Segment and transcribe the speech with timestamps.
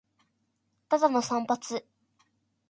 [0.89, 1.83] ただの散髪